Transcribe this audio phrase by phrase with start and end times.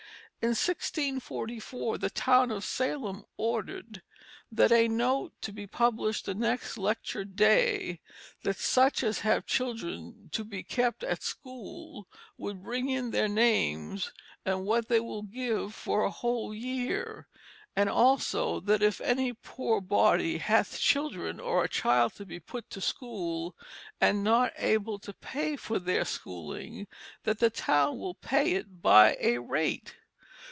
[0.43, 4.01] In 1644 the town of Salem ordered
[4.51, 8.01] "that a note be published the next lecture day,
[8.41, 12.07] that such as have children to be kept at school,
[12.39, 14.11] would bring in their names,
[14.43, 17.27] and what they will give for a whole year;
[17.75, 22.67] and also that if any poor body hath children or a child to be put
[22.71, 23.55] to school,
[24.01, 26.87] and not able to pay for their schooling,
[27.25, 29.97] that the town will pay it by a rate."